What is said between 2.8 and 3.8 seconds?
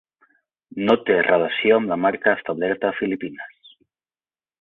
a Filipines.